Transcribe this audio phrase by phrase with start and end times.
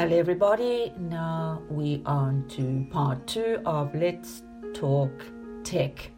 [0.00, 0.94] Hello, everybody.
[0.98, 4.42] Now we are on to part two of Let's
[4.72, 5.10] Talk
[5.62, 6.10] Tech.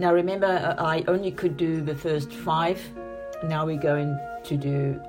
[0.00, 2.80] Now, remember, uh, I only could do the first five.
[3.44, 5.00] Now we're going to do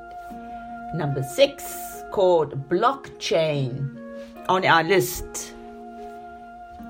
[0.94, 3.98] number six called blockchain
[4.48, 5.56] on our list.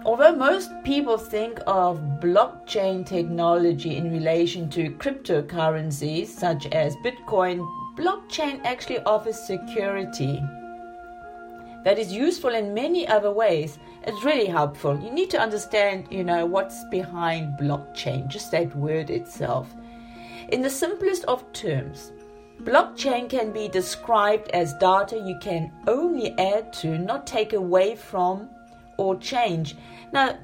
[0.04, 8.60] Although most people think of blockchain technology in relation to cryptocurrencies such as Bitcoin, blockchain
[8.66, 10.42] actually offers security
[11.88, 13.80] that is useful in many other ways.
[14.04, 15.00] It's really helpful.
[15.00, 19.74] You need to understand, you know, what's behind blockchain, just that word itself.
[20.50, 22.12] In the simplest of terms,
[22.64, 28.50] blockchain can be described as data you can only add to, not take away from
[28.98, 29.78] or change.
[30.12, 30.38] Now,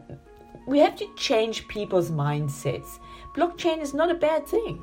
[0.65, 2.99] we have to change people's mindsets.
[3.35, 4.81] Blockchain is not a bad thing.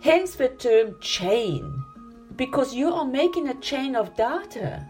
[0.00, 1.82] Hence the term chain,
[2.36, 4.86] because you are making a chain of data.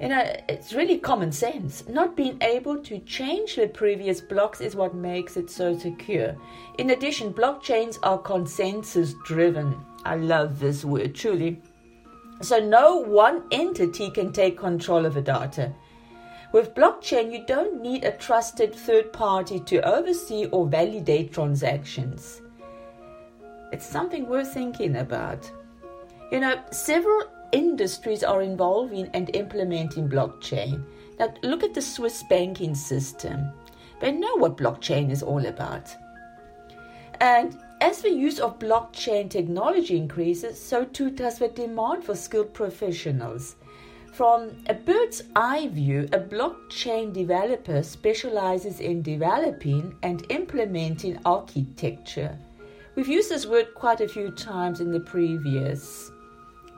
[0.00, 1.86] You know, it's really common sense.
[1.86, 6.34] Not being able to change the previous blocks is what makes it so secure.
[6.78, 9.78] In addition, blockchains are consensus driven.
[10.06, 11.60] I love this word, truly.
[12.40, 15.74] So, no one entity can take control of the data.
[16.52, 22.40] With blockchain, you don't need a trusted third party to oversee or validate transactions.
[23.70, 25.50] It's something worth thinking about.
[26.32, 30.84] You know, several industries are involving and implementing blockchain.
[31.18, 33.52] Now, look at the Swiss banking system.
[34.00, 35.94] They know what blockchain is all about.
[37.20, 42.54] And as the use of blockchain technology increases, so too does the demand for skilled
[42.54, 43.56] professionals.
[44.12, 52.36] From a bird's eye view, a blockchain developer specializes in developing and implementing architecture
[52.96, 56.10] We've used this word quite a few times in the previous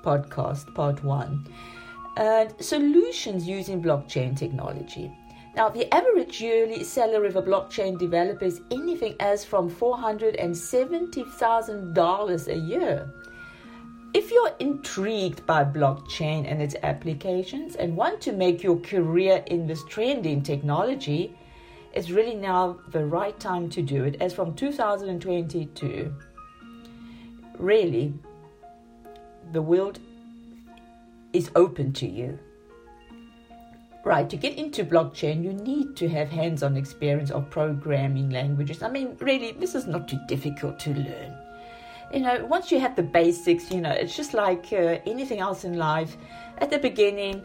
[0.03, 1.47] podcast, part one.
[2.16, 5.10] And solutions using blockchain technology.
[5.54, 12.56] Now, the average yearly salary of a blockchain developer is anything as from $470,000 a
[12.56, 13.12] year.
[14.15, 19.66] If you're intrigued by blockchain and its applications and want to make your career in
[19.66, 21.34] this trending technology,
[21.94, 26.15] it's really now the right time to do it as from 2022
[27.59, 28.15] really
[29.53, 29.98] the world
[31.32, 32.38] is open to you
[34.04, 38.88] right to get into blockchain you need to have hands-on experience of programming languages i
[38.88, 41.36] mean really this is not too difficult to learn
[42.12, 45.64] you know once you have the basics you know it's just like uh, anything else
[45.64, 46.16] in life
[46.59, 47.42] at the beginning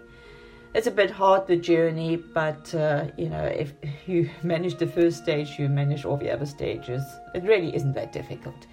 [0.77, 3.73] it's a bit hard the journey, but uh, you know if
[4.05, 7.03] you manage the first stage, you manage all the other stages.
[7.33, 8.67] It really isn't that difficult.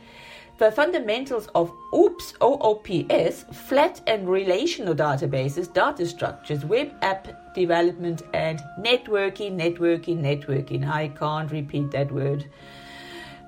[0.57, 8.61] The fundamentals of OOPS, OOPS, flat and relational databases, data structures, web app development, and
[8.79, 10.89] networking, networking, networking.
[10.89, 12.45] I can't repeat that word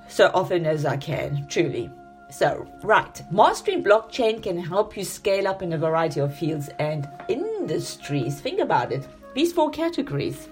[0.08, 1.90] so often as I can, truly.
[2.28, 7.08] So, right, mastering blockchain can help you scale up in a variety of fields and
[7.28, 8.40] industries.
[8.40, 9.06] Think about it.
[9.34, 10.48] These four categories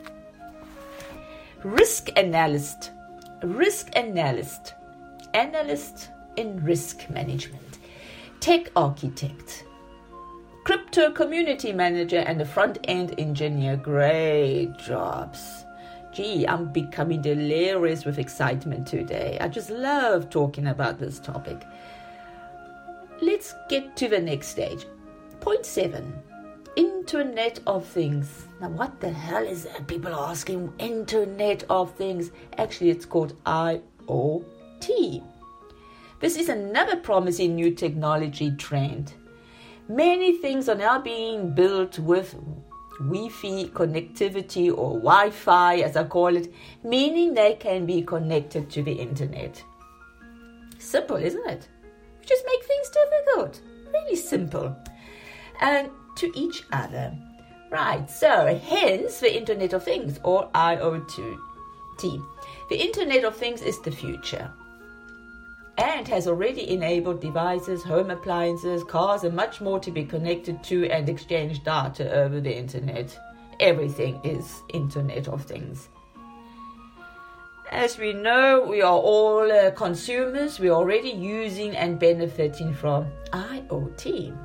[1.65, 2.93] risk analyst,
[3.43, 4.75] risk analyst,
[5.33, 7.79] analyst in risk management,
[8.41, 9.65] tech architect,
[10.65, 13.77] crypto community manager, and a front end engineer.
[13.77, 15.65] Great jobs
[16.15, 19.37] gee, I'm becoming delirious with excitement today.
[19.41, 21.61] I just love talking about this topic.
[23.21, 24.87] Let's get to the next stage.
[25.41, 26.15] Point seven
[26.77, 28.47] Internet of Things.
[28.61, 29.87] Now, what the hell is that?
[29.87, 32.31] People are asking Internet of Things.
[32.59, 35.23] Actually, it's called IoT.
[36.25, 39.13] This is another promising new technology trend.
[39.91, 42.35] Many things are now being built with
[42.99, 46.51] Wi-Fi connectivity or Wi-Fi as I call it,
[46.83, 49.63] meaning they can be connected to the internet.
[50.79, 51.69] Simple, isn't it?
[52.19, 53.61] We just make things difficult.
[53.93, 54.75] Really simple.
[55.61, 57.15] And to each other.
[57.71, 61.39] Right, so hence the Internet of Things or IoT.
[62.71, 64.51] The Internet of Things is the future
[65.79, 70.89] and has already enabled devices, home appliances, cars, and much more to be connected to
[70.91, 73.19] and exchange data over the internet.
[73.61, 75.89] Everything is Internet of Things.
[77.71, 84.37] As we know, we are all uh, consumers, we're already using and benefiting from IoT.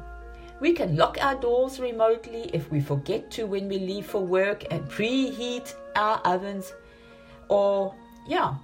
[0.59, 4.65] We can lock our doors remotely if we forget to when we leave for work
[4.71, 6.73] and preheat our ovens,
[7.49, 7.93] or,
[8.27, 8.55] yeah,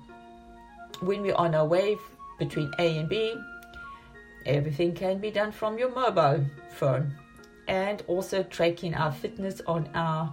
[1.02, 1.96] when we're on our way
[2.40, 3.36] between A and B.
[4.46, 7.14] Everything can be done from your mobile phone.
[7.68, 10.32] and also tracking our fitness on our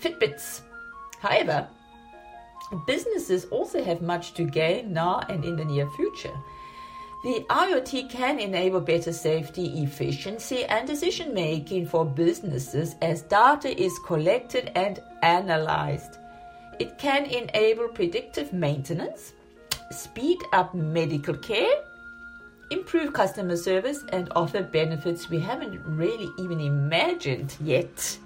[0.00, 0.62] Fitbits.
[1.20, 1.68] However,
[2.86, 6.34] businesses also have much to gain now and in the near future.
[7.24, 13.96] The IoT can enable better safety, efficiency, and decision making for businesses as data is
[14.00, 16.16] collected and analyzed.
[16.80, 19.34] It can enable predictive maintenance,
[19.92, 21.82] speed up medical care,
[22.70, 28.18] improve customer service, and offer benefits we haven't really even imagined yet.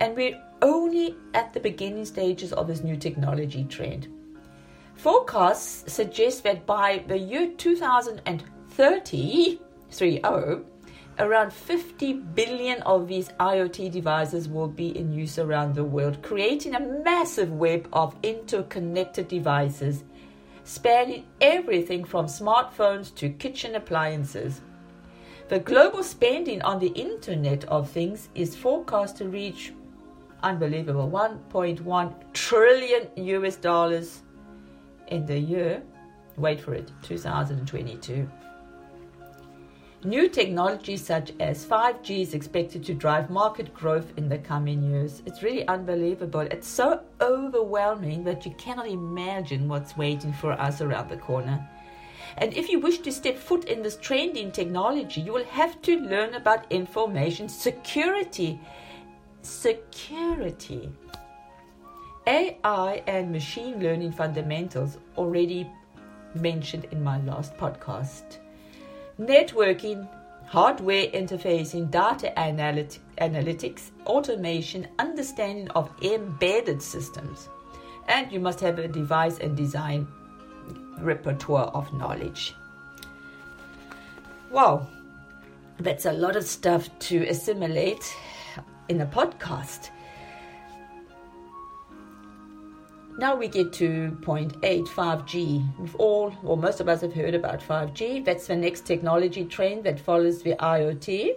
[0.00, 4.08] And we're only at the beginning stages of this new technology trend.
[4.94, 9.60] Forecasts suggest that by the year 2030,
[9.90, 10.20] 30,
[11.18, 16.74] around 50 billion of these IoT devices will be in use around the world, creating
[16.74, 20.04] a massive web of interconnected devices
[20.64, 24.60] spanning everything from smartphones to kitchen appliances.
[25.48, 29.72] The global spending on the Internet of Things is forecast to reach
[30.42, 34.22] unbelievable 1.1 trillion US dollars
[35.08, 35.82] in the year,
[36.36, 38.28] wait for it, 2022.
[40.04, 45.22] New technology such as 5G is expected to drive market growth in the coming years.
[45.26, 46.40] It's really unbelievable.
[46.40, 51.68] It's so overwhelming that you cannot imagine what's waiting for us around the corner.
[52.38, 56.00] And if you wish to step foot in this trending technology, you will have to
[56.00, 58.58] learn about information security.
[59.42, 60.90] Security.
[62.26, 65.70] AI and machine learning fundamentals already
[66.34, 68.41] mentioned in my last podcast
[69.26, 70.08] networking,
[70.46, 77.48] hardware interfacing, data analyt- analytics, automation, understanding of embedded systems.
[78.08, 80.06] And you must have a device and design
[80.98, 82.54] repertoire of knowledge.
[84.50, 84.86] Wow,
[85.78, 88.14] that's a lot of stuff to assimilate
[88.88, 89.90] in a podcast.
[93.22, 95.78] Now we get to point eight, 5G.
[95.78, 98.24] We've all, or most of us have heard about 5G.
[98.24, 101.36] That's the next technology trend that follows the IoT.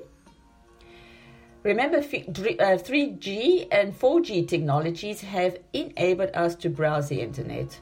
[1.62, 7.80] Remember, 3G uh, and 4G technologies have enabled us to browse the internet.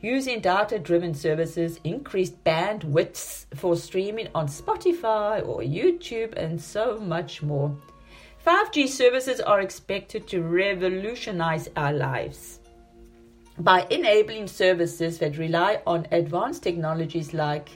[0.00, 7.44] Using data driven services, increased bandwidths for streaming on Spotify or YouTube, and so much
[7.44, 7.76] more.
[8.46, 12.60] 5G services are expected to revolutionize our lives
[13.58, 17.70] by enabling services that rely on advanced technologies like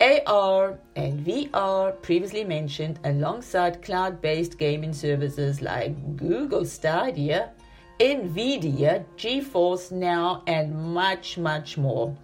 [0.00, 7.50] AR and VR, previously mentioned, alongside cloud based gaming services like Google Stadia,
[7.98, 12.16] Nvidia, GeForce Now, and much, much more.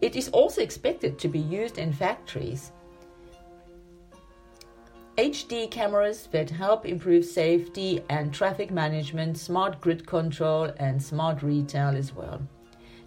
[0.00, 2.72] It is also expected to be used in factories
[5.18, 11.94] HD cameras that help improve safety and traffic management, smart grid control, and smart retail
[11.94, 12.40] as well.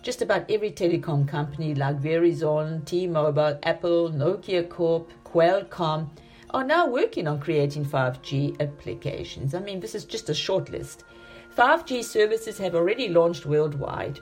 [0.04, 6.12] Just about every telecom company like Verizon, T Mobile, Apple, Nokia Corp, Qualcomm
[6.52, 9.56] are now working on creating 5G applications.
[9.56, 11.06] I mean, this is just a short list.
[11.58, 14.20] 5G services have already launched worldwide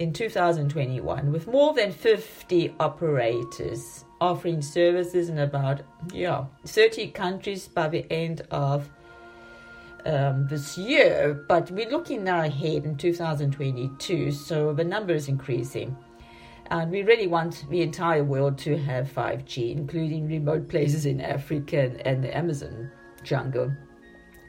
[0.00, 5.82] in 2021 with more than 50 operators offering services in about
[6.12, 8.88] yeah 30 countries by the end of
[10.04, 11.44] um, this year.
[11.48, 15.96] But we're looking now ahead in 2022 so the number is increasing.
[16.68, 21.94] And we really want the entire world to have 5g including remote places in africa
[22.04, 22.90] and the amazon
[23.22, 23.72] jungle.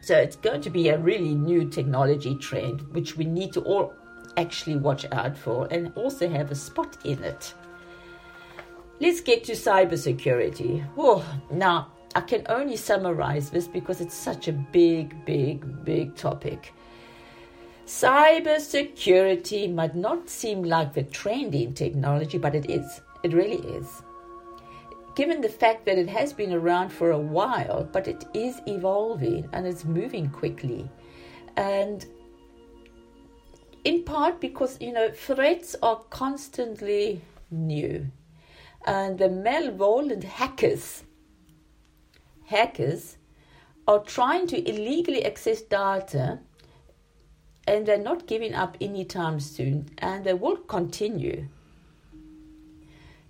[0.02, 3.94] So it's going to be a really new technology trend which we need to all
[4.38, 7.54] actually watch out for and also have a spot in it
[9.00, 10.84] Let's get to cybersecurity.
[10.98, 16.74] Oh, now, I can only summarize this because it's such a big, big, big topic.
[17.86, 23.02] Cybersecurity might not seem like the trending technology, but it is.
[23.22, 24.02] It really is.
[25.16, 29.48] Given the fact that it has been around for a while, but it is evolving
[29.54, 30.90] and it's moving quickly.
[31.56, 32.04] And
[33.84, 38.12] in part because, you know, threats are constantly new
[38.88, 41.04] and the malevolent hackers
[42.46, 43.18] hackers
[43.86, 46.40] are trying to illegally access data
[47.68, 51.48] and they're not giving up anytime soon and they will continue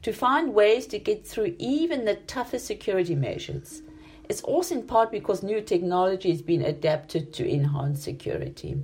[0.04, 3.82] to find ways to get through even the toughest security measures.
[4.30, 8.78] It's also in part because new technology has been adapted to enhance security.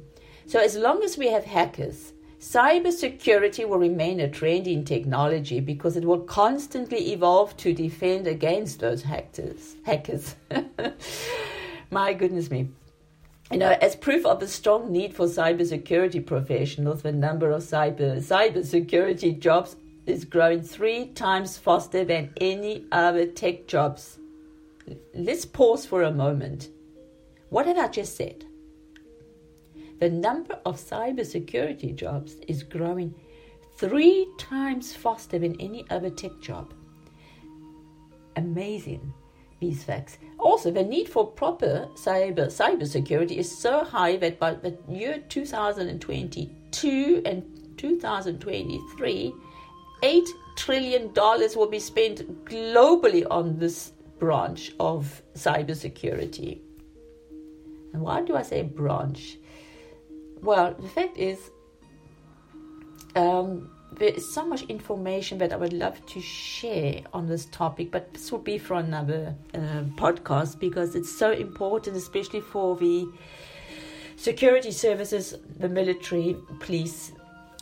[0.47, 2.12] So, as long as we have hackers
[2.43, 8.81] Cybersecurity will remain a trend in technology because it will constantly evolve to defend against
[8.81, 9.77] those hackers.
[9.85, 10.35] Hackers.
[11.89, 12.67] My goodness me.
[13.49, 18.17] You know, as proof of the strong need for cybersecurity professionals, the number of cyber
[18.17, 24.19] cybersecurity jobs is growing three times faster than any other tech jobs.
[25.15, 26.67] Let's pause for a moment.
[27.47, 28.43] What have I just said?
[30.03, 33.15] The number of cybersecurity jobs is growing
[33.77, 36.73] three times faster than any other tech job.
[38.35, 39.13] Amazing,
[39.61, 40.17] these facts.
[40.39, 47.21] Also, the need for proper cyber cybersecurity is so high that by the year 2022
[47.25, 47.41] and
[47.77, 49.33] 2023,
[50.03, 56.59] $8 trillion will be spent globally on this branch of cybersecurity.
[57.93, 59.37] And why do I say branch?
[60.43, 61.51] Well, the fact is,
[63.15, 67.91] um, there is so much information that I would love to share on this topic,
[67.91, 73.07] but this will be for another uh, podcast because it's so important, especially for the
[74.15, 77.11] security services, the military, police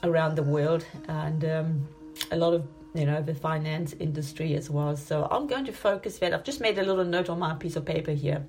[0.03, 1.87] around the world, and um,
[2.31, 4.95] a lot of you know the finance industry as well.
[4.95, 6.33] So I'm going to focus that.
[6.33, 8.45] I've just made a little note on my piece of paper here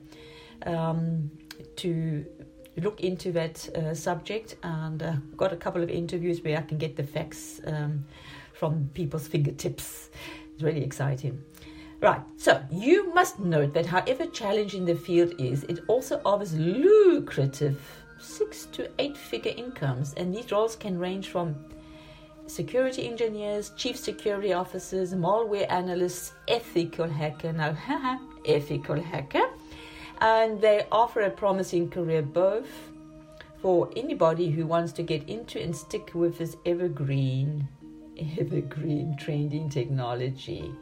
[0.67, 1.31] um,
[1.77, 2.25] to
[2.77, 6.79] look into that uh, subject and uh, got a couple of interviews where I can
[6.79, 8.05] get the facts um,
[8.55, 10.11] from people's fingertips.
[10.55, 11.43] It's really exciting.
[12.01, 17.81] Right, so you must note that however challenging the field is, it also offers lucrative
[18.19, 21.55] six to eight figure incomes, and these roles can range from
[22.47, 27.53] security engineers, chief security officers, malware analysts, ethical hacker.
[27.53, 27.77] Now,
[28.47, 29.49] ethical hacker
[30.23, 32.69] and they offer a promising career both
[33.61, 37.67] for anybody who wants to get into and stick with this evergreen,
[38.39, 40.73] evergreen trending technology.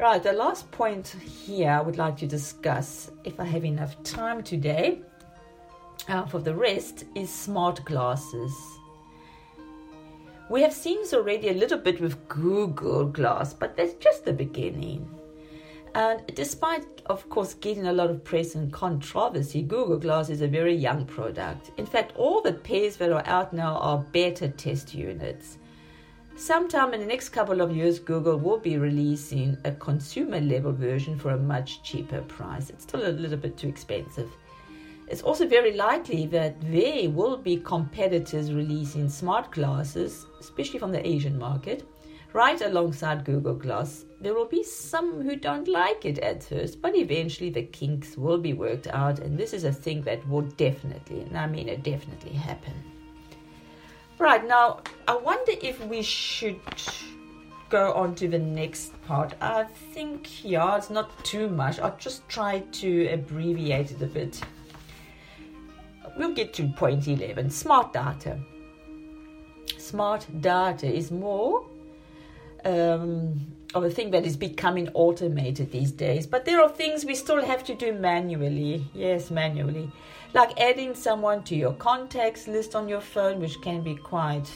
[0.00, 1.14] Right, the last point
[1.46, 5.00] here I would like to discuss, if I have enough time today,
[6.08, 8.52] uh, for the rest, is smart glasses.
[10.50, 14.32] We have seen this already a little bit with Google Glass, but that's just the
[14.32, 15.08] beginning.
[15.94, 20.48] And despite, of course, getting a lot of press and controversy, Google Glass is a
[20.48, 21.70] very young product.
[21.76, 25.58] In fact, all the pairs that are out now are beta test units.
[26.34, 31.18] Sometime in the next couple of years, Google will be releasing a consumer level version
[31.18, 32.70] for a much cheaper price.
[32.70, 34.30] It's still a little bit too expensive.
[35.08, 41.06] It's also very likely that there will be competitors releasing smart glasses, especially from the
[41.06, 41.86] Asian market,
[42.32, 44.04] right alongside Google Glass.
[44.20, 48.38] There will be some who don't like it at first, but eventually the kinks will
[48.38, 51.82] be worked out, and this is a thing that will definitely, and I mean it
[51.82, 52.74] definitely happen.
[54.18, 56.60] Right now, I wonder if we should
[57.68, 59.34] go on to the next part.
[59.40, 61.80] I think, yeah, it's not too much.
[61.80, 64.40] I'll just try to abbreviate it a bit.
[66.16, 68.38] We'll get to point 11 smart data.
[69.78, 71.64] Smart data is more
[72.64, 73.40] um,
[73.74, 76.26] of a thing that is becoming automated these days.
[76.26, 78.86] But there are things we still have to do manually.
[78.94, 79.90] Yes, manually.
[80.34, 84.50] Like adding someone to your contacts list on your phone, which can be quite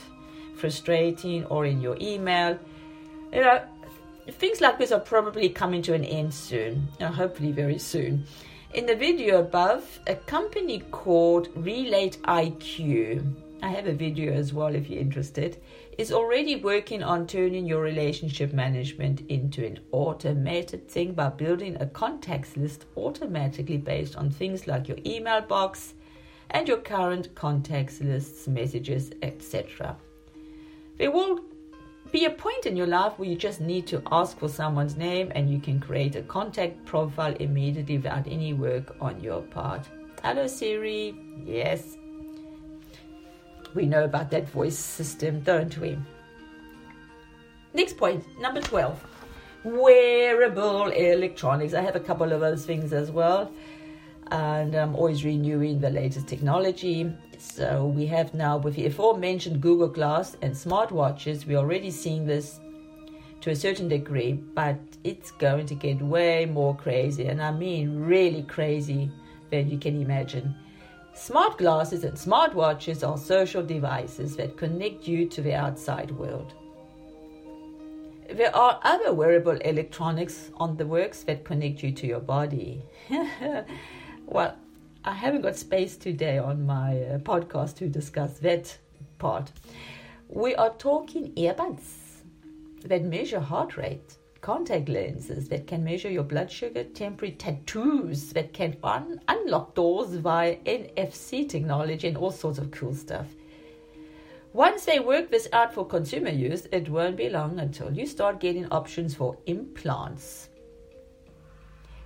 [0.56, 2.58] frustrating, or in your email.
[3.32, 3.62] You know,
[4.30, 8.24] things like this are probably coming to an end soon, uh, hopefully, very soon.
[8.74, 14.74] In the video above, a company called Relate IQ, I have a video as well
[14.74, 15.56] if you're interested,
[15.98, 21.86] is already working on turning your relationship management into an automated thing by building a
[21.86, 25.94] contacts list automatically based on things like your email box
[26.50, 29.96] and your current contacts lists, messages, etc.
[30.98, 31.40] There will
[32.12, 35.32] be a point in your life where you just need to ask for someone's name
[35.34, 39.88] and you can create a contact profile immediately without any work on your part.
[40.22, 41.95] Hello Siri, yes,
[43.74, 45.98] we know about that voice system, don't we?
[47.74, 49.04] Next point, number 12
[49.66, 51.74] wearable electronics.
[51.74, 53.50] I have a couple of those things as well,
[54.30, 57.12] and I'm always renewing the latest technology.
[57.38, 62.60] So, we have now, with the aforementioned Google Glass and smartwatches, we're already seeing this
[63.40, 68.00] to a certain degree, but it's going to get way more crazy, and I mean
[68.00, 69.10] really crazy
[69.50, 70.54] than you can imagine.
[71.16, 76.52] Smart glasses and smartwatches are social devices that connect you to the outside world.
[78.30, 82.82] There are other wearable electronics on the works that connect you to your body.
[84.26, 84.56] well,
[85.06, 88.76] I haven't got space today on my uh, podcast to discuss that
[89.18, 89.50] part.
[90.28, 92.20] We are talking earbuds
[92.84, 94.16] that measure heart rate,
[94.46, 100.10] contact lenses that can measure your blood sugar, temporary tattoos that can un- unlock doors
[100.14, 103.26] via NFC technology, and all sorts of cool stuff.
[104.52, 108.38] Once they work this out for consumer use, it won't be long until you start
[108.38, 110.48] getting options for implants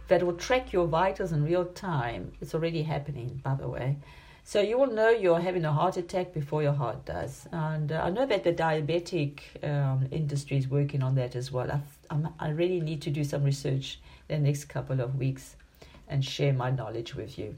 [0.08, 2.32] that will track your vitals in real time.
[2.40, 3.98] It's already happening, by the way.
[4.44, 7.46] So you will know you're having a heart attack before your heart does.
[7.52, 11.70] And uh, I know that the diabetic um, industry is working on that as well.
[11.70, 15.56] I, I really need to do some research the next couple of weeks
[16.08, 17.54] and share my knowledge with you.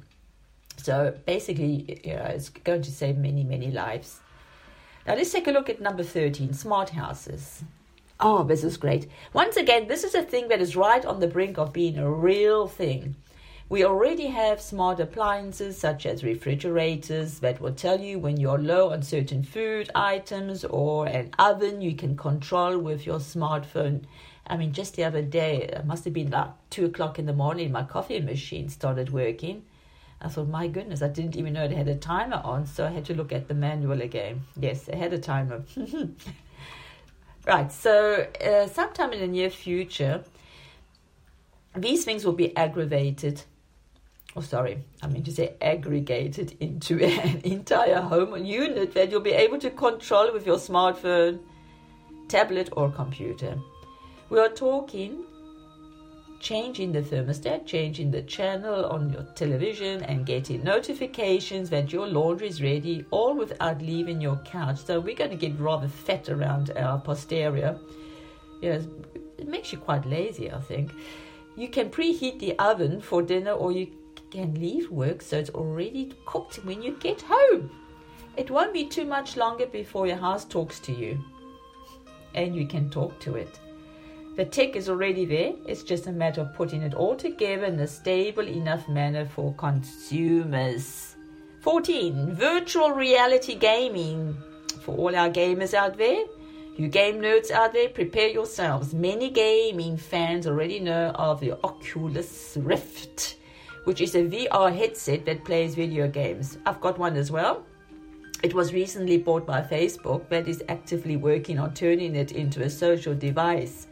[0.76, 4.20] So basically, you know, it's going to save many, many lives.
[5.06, 7.64] Now let's take a look at number 13 smart houses.
[8.20, 9.08] Oh, this is great.
[9.32, 12.10] Once again, this is a thing that is right on the brink of being a
[12.10, 13.16] real thing.
[13.72, 18.90] We already have smart appliances such as refrigerators that will tell you when you're low
[18.90, 24.02] on certain food items or an oven you can control with your smartphone.
[24.46, 27.32] I mean, just the other day, it must have been like two o'clock in the
[27.32, 29.64] morning, my coffee machine started working.
[30.20, 32.90] I thought, my goodness, I didn't even know it had a timer on, so I
[32.90, 34.42] had to look at the manual again.
[34.60, 35.64] Yes, it had a timer.
[37.46, 40.22] right, so uh, sometime in the near future,
[41.74, 43.44] these things will be aggravated.
[44.34, 49.32] Oh, sorry, I mean to say aggregated into an entire home unit that you'll be
[49.32, 51.40] able to control with your smartphone,
[52.28, 53.58] tablet, or computer.
[54.30, 55.24] We are talking
[56.42, 62.48] changing the thermostat, changing the channel on your television, and getting notifications that your laundry
[62.48, 64.78] is ready, all without leaving your couch.
[64.78, 67.78] So we're going to get rather fat around our posterior.
[68.60, 68.84] Yes,
[69.38, 70.92] it makes you quite lazy, I think.
[71.56, 73.86] You can preheat the oven for dinner, or you
[74.32, 77.70] can leave work so it's already cooked when you get home.
[78.36, 81.22] It won't be too much longer before your house talks to you,
[82.34, 83.60] and you can talk to it.
[84.36, 85.52] The tech is already there.
[85.66, 89.52] It's just a matter of putting it all together in a stable enough manner for
[89.54, 91.14] consumers.
[91.60, 92.34] 14.
[92.34, 94.34] Virtual reality gaming.
[94.80, 96.24] For all our gamers out there,
[96.76, 98.94] you game nerds out there, prepare yourselves.
[98.94, 103.36] Many gaming fans already know of the Oculus Rift,
[103.84, 106.58] which is a VR headset that plays video games.
[106.66, 107.64] I've got one as well.
[108.42, 112.70] It was recently bought by Facebook, but is actively working on turning it into a
[112.70, 113.86] social device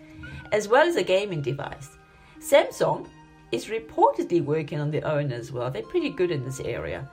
[0.53, 1.97] as well as a gaming device.
[2.41, 3.07] Samsung
[3.53, 5.71] is reportedly working on their own as well.
[5.71, 7.09] They're pretty good in this area.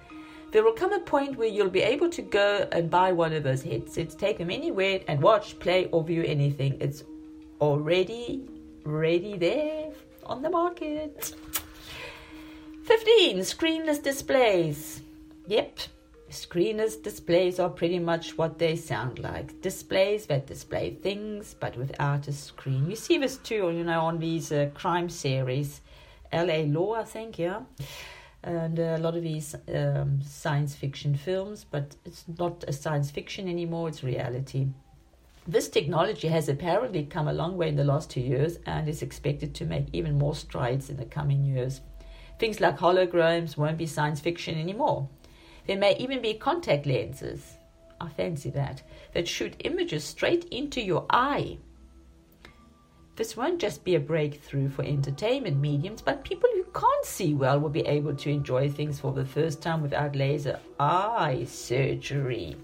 [0.51, 3.43] There will come a point where you'll be able to go and buy one of
[3.43, 6.77] those headsets, take them anywhere, and watch, play, or view anything.
[6.79, 7.03] It's
[7.59, 8.47] already
[8.83, 9.91] ready there
[10.25, 11.35] on the market.
[12.87, 13.39] 15.
[13.39, 15.01] Screenless displays.
[15.47, 15.79] Yep,
[16.29, 19.61] Screenless displays are pretty much what they sound like.
[19.61, 22.89] Displays that display things but without a screen.
[22.89, 25.81] You see this too, you know, on these uh, crime series.
[26.31, 27.61] LA Law, I think, yeah.
[28.43, 33.49] And a lot of these um, science fiction films, but it's not a science fiction
[33.49, 34.67] anymore, it's reality.
[35.45, 39.01] This technology has apparently come a long way in the last two years and is
[39.01, 41.81] expected to make even more strides in the coming years.
[42.39, 45.09] Things like holograms won't be science fiction anymore.
[45.65, 47.57] There may even be contact lenses,
[47.99, 51.57] I fancy that, that shoot images straight into your eye.
[53.15, 57.59] This won't just be a breakthrough for entertainment mediums, but people who can't see well
[57.59, 62.55] will be able to enjoy things for the first time without laser eye surgery.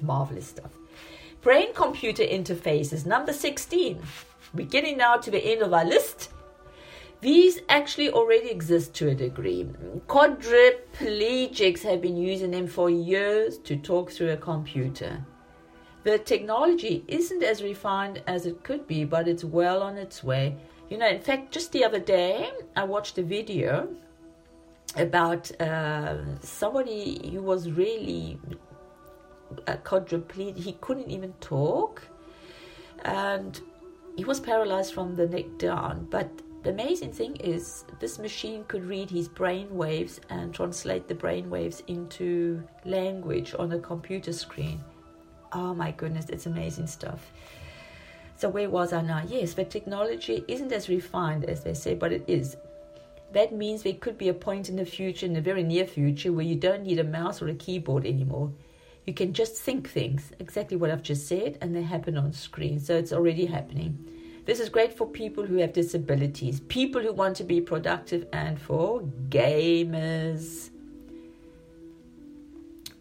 [0.00, 0.72] Marvelous stuff.
[1.40, 4.00] Brain computer interfaces, number 16.
[4.54, 6.30] We're getting now to the end of our list.
[7.22, 9.68] These actually already exist to a degree.
[10.08, 15.24] Quadriplegics have been using them for years to talk through a computer.
[16.02, 20.56] The technology isn't as refined as it could be, but it's well on its way.
[20.90, 23.88] You know, in fact, just the other day, I watched a video
[24.96, 28.40] about uh, somebody who was really
[29.68, 30.56] a quadriplegic.
[30.56, 32.02] He couldn't even talk,
[33.04, 33.60] and
[34.16, 36.08] he was paralyzed from the neck down.
[36.10, 36.28] But
[36.62, 41.50] the amazing thing is, this machine could read his brain waves and translate the brain
[41.50, 44.80] waves into language on a computer screen.
[45.52, 47.32] Oh my goodness, it's amazing stuff.
[48.36, 49.22] So, where was I now?
[49.26, 52.56] Yes, the technology isn't as refined as they say, but it is.
[53.32, 56.32] That means there could be a point in the future, in the very near future,
[56.32, 58.52] where you don't need a mouse or a keyboard anymore.
[59.06, 62.78] You can just think things, exactly what I've just said, and they happen on screen.
[62.78, 64.11] So, it's already happening.
[64.44, 68.60] This is great for people who have disabilities, people who want to be productive, and
[68.60, 70.70] for gamers.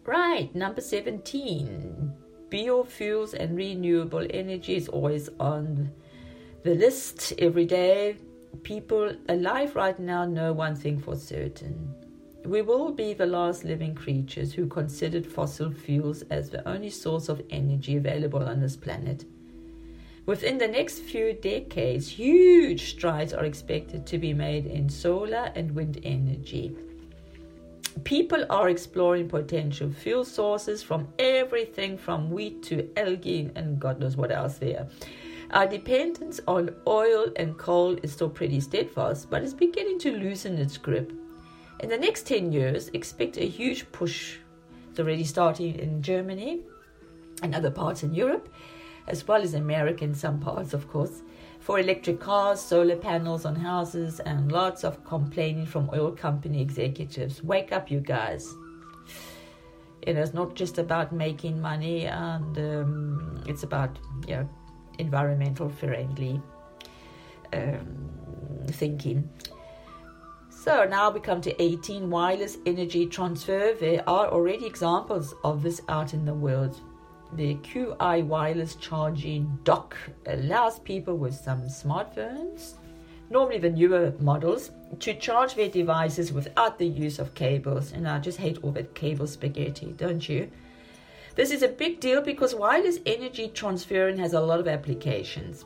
[0.05, 2.13] Right, number 17
[2.51, 5.89] biofuels and renewable energy is always on
[6.63, 8.17] the list every day.
[8.63, 11.95] People alive right now know one thing for certain.
[12.43, 17.29] We will be the last living creatures who considered fossil fuels as the only source
[17.29, 19.25] of energy available on this planet.
[20.27, 25.73] Within the next few decades, huge strides are expected to be made in solar and
[25.73, 26.75] wind energy.
[28.03, 34.15] People are exploring potential fuel sources from everything from wheat to algae and God knows
[34.15, 34.87] what else there.
[35.51, 40.57] Our dependence on oil and coal is still pretty steadfast, but it's beginning to loosen
[40.57, 41.11] its grip.
[41.79, 44.37] In the next 10 years, expect a huge push.
[44.91, 46.61] It's already starting in Germany
[47.41, 48.47] and other parts in Europe
[49.07, 51.21] as well as America in some parts, of course,
[51.59, 57.43] for electric cars, solar panels on houses, and lots of complaining from oil company executives.
[57.43, 58.53] Wake up, you guys.
[60.01, 64.49] It is not just about making money, and um, it's about you know,
[64.97, 66.41] environmental friendly
[67.53, 68.09] um,
[68.67, 69.29] thinking.
[70.49, 73.73] So now we come to 18 wireless energy transfer.
[73.79, 76.79] There are already examples of this out in the world
[77.33, 82.73] the QI wireless charging dock allows people with some smartphones,
[83.29, 87.93] normally the newer models, to charge their devices without the use of cables.
[87.93, 90.51] And I just hate all that cable spaghetti, don't you?
[91.35, 95.63] This is a big deal because wireless energy transferring has a lot of applications.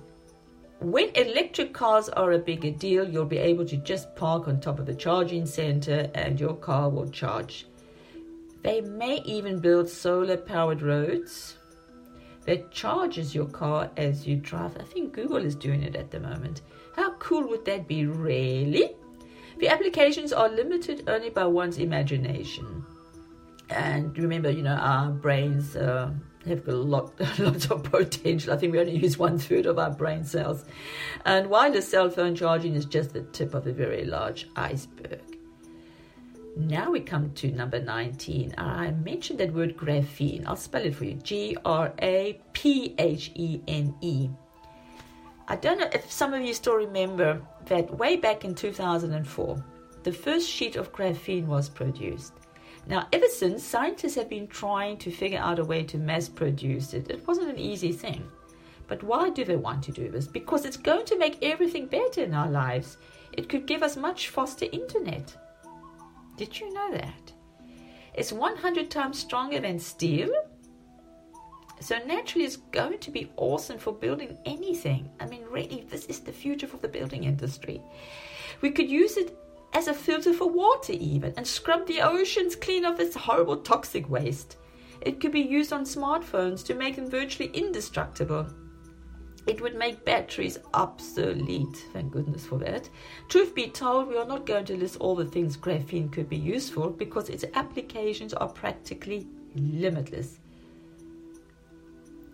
[0.80, 4.78] When electric cars are a bigger deal, you'll be able to just park on top
[4.78, 7.66] of the charging center and your car will charge.
[8.66, 11.58] They may even build solar powered roads
[12.48, 14.76] that charges your car as you drive.
[14.80, 16.64] I think Google is doing it at the moment.
[16.96, 18.96] How cool would that be, really?
[19.60, 22.84] The applications are limited only by one's imagination.
[23.70, 26.12] And remember, you know, our brains uh,
[26.48, 28.52] have got a lot, lots of potential.
[28.52, 30.66] I think we only use one third of our brain cells.
[31.24, 35.35] And wireless cell phone charging is just the tip of a very large iceberg.
[36.58, 38.56] Now we come to number 19.
[38.58, 40.46] I mentioned that word graphene.
[40.48, 44.30] I'll spell it for you G R A P H E N E.
[45.50, 49.64] I don't know if some of you still remember that way back in 2004,
[50.04, 52.34] the first sheet of graphene was produced.
[52.88, 56.94] Now, ever since, scientists have been trying to figure out a way to mass produce
[56.94, 57.12] it.
[57.12, 58.26] It wasn't an easy thing.
[58.88, 60.26] But why do they want to do this?
[60.28, 62.98] Because it's going to make everything better in our lives.
[63.34, 65.36] It could give us much faster internet.
[66.38, 67.32] Did you know that?
[68.14, 70.30] It's 100 times stronger than steel.
[71.80, 75.10] So naturally, it's going to be awesome for building anything.
[75.20, 77.82] I mean, really, this is the future for the building industry.
[78.62, 79.38] We could use it
[79.74, 84.10] as a filter for water, even, and scrub the oceans clean of this horrible toxic
[84.10, 84.58] waste.
[85.02, 88.48] It could be used on smartphones to make them virtually indestructible.
[89.48, 91.86] It would make batteries obsolete.
[91.94, 92.90] Thank goodness for that.
[93.30, 96.38] Truth be told, we are not going to list all the things graphene could be
[96.38, 100.40] used for because its applications are practically limitless.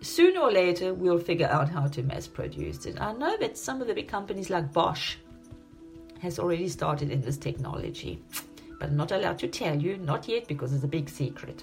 [0.00, 3.00] Sooner or later, we'll figure out how to mass produce it.
[3.00, 5.16] I know that some of the big companies like Bosch
[6.20, 8.20] has already started in this technology,
[8.80, 11.62] but I'm not allowed to tell you, not yet, because it's a big secret.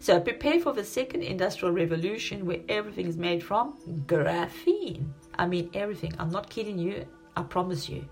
[0.00, 5.08] So prepare for the second industrial revolution where everything is made from graphene.
[5.36, 6.12] I mean, everything.
[6.18, 7.04] I'm not kidding you.
[7.36, 8.04] I promise you.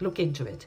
[0.00, 0.66] Look into it.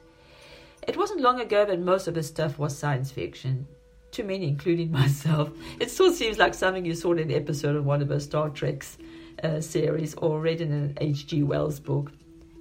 [0.88, 3.67] It wasn't long ago that most of this stuff was science fiction.
[4.12, 5.51] Too many, including myself.
[5.80, 8.49] It still seems like something you saw in an episode of one of the Star
[8.49, 8.97] Trek's
[9.43, 11.43] uh, series or read in an H.G.
[11.43, 12.12] Wells book.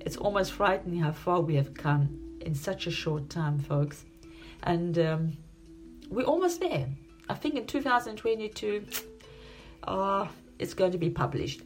[0.00, 4.04] It's almost frightening how far we have come in such a short time, folks.
[4.62, 5.36] And um,
[6.10, 6.88] we're almost there.
[7.28, 8.84] I think in 2022,
[9.84, 10.26] uh,
[10.58, 11.62] it's going to be published,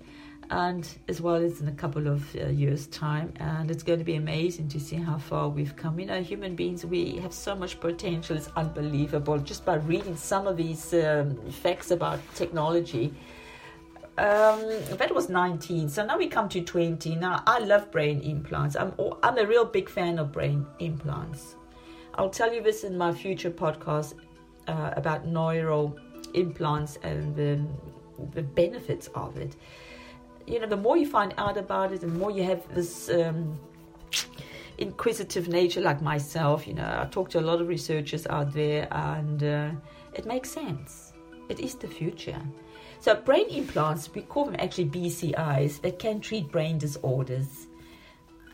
[0.49, 3.33] and as well as in a couple of uh, years' time.
[3.37, 6.01] And it's going to be amazing to see how far we've come.
[6.01, 8.37] You know, human beings, we have so much potential.
[8.37, 9.39] It's unbelievable.
[9.39, 13.13] Just by reading some of these um, facts about technology.
[14.19, 14.61] Um,
[14.99, 15.89] that was 19.
[15.89, 17.17] So now we come to 20.
[17.17, 18.77] Now I love brain implants.
[18.77, 18.93] I'm
[19.23, 21.57] I'm a real big fan of brain implants.
[22.17, 24.15] I'll tell you this in my future podcast
[24.71, 25.99] uh, about neural
[26.35, 27.61] implants and the,
[28.35, 29.57] the benefits of it.
[30.47, 33.59] You know, the more you find out about it, the more you have this um,
[34.79, 36.67] inquisitive nature, like myself.
[36.67, 39.71] You know, I talk to a lot of researchers out there, and uh,
[40.15, 41.13] it makes sense.
[41.49, 42.41] It is the future.
[43.01, 47.67] So, brain implants, we call them actually BCIs, that can treat brain disorders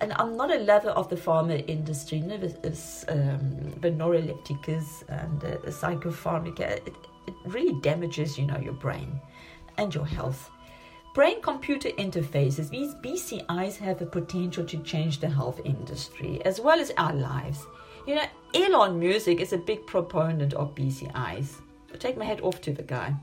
[0.01, 5.09] and I'm not a lover of the pharma industry, you know, this, um, the neurolepticus
[5.09, 6.87] and uh, the psychopharmaca.
[6.87, 6.95] It,
[7.27, 9.21] it really damages, you know, your brain
[9.79, 10.51] and your health.
[11.15, 16.79] Brain computer interfaces, these BCIs have the potential to change the health industry as well
[16.79, 17.67] as our lives.
[18.07, 21.55] You know, Elon Musk is a big proponent of BCIs.
[21.93, 23.15] I take my hat off to the guy.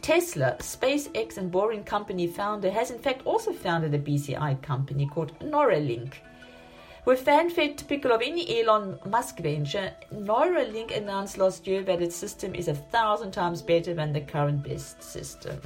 [0.00, 5.38] Tesla, SpaceX, and Boring Company founder, has in fact also founded a BCI company called
[5.40, 6.14] Neuralink.
[7.04, 12.54] With fanfare typical of any Elon Musk venture, Neuralink announced last year that its system
[12.54, 15.58] is a thousand times better than the current best system.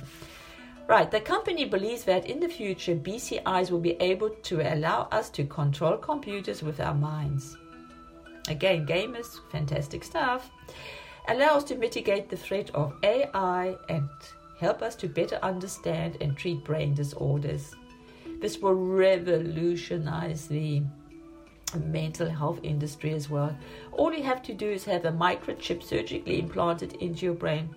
[0.89, 5.31] Right, the company believes that in the future, BCIs will be able to allow us
[5.31, 7.57] to control computers with our minds.
[8.49, 10.51] Again, gamers, fantastic stuff.
[11.29, 14.09] Allow us to mitigate the threat of AI and
[14.59, 17.75] help us to better understand and treat brain disorders.
[18.41, 20.83] This will revolutionize the
[21.85, 23.57] mental health industry as well.
[23.93, 27.75] All you have to do is have a microchip surgically implanted into your brain.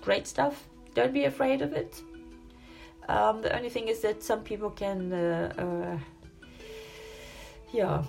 [0.00, 0.68] Great stuff.
[0.94, 2.00] Don't be afraid of it.
[3.08, 5.98] Um, the only thing is that some people can, uh, uh,
[7.72, 8.02] yeah,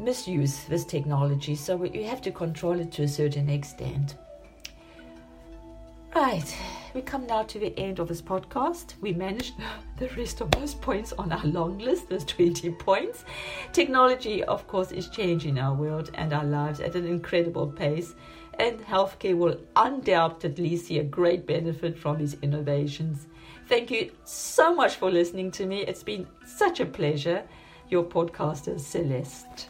[0.00, 4.16] misuse this technology, so we have to control it to a certain extent.
[6.14, 6.56] Right,
[6.92, 8.94] we come now to the end of this podcast.
[9.00, 9.54] We managed
[9.98, 13.24] the rest of those points on our long list, those 20 points.
[13.72, 18.14] Technology, of course, is changing our world and our lives at an incredible pace,
[18.58, 23.28] and healthcare will undoubtedly see a great benefit from these innovations.
[23.68, 25.82] Thank you so much for listening to me.
[25.82, 27.44] It's been such a pleasure.
[27.88, 29.69] Your podcaster, Celeste.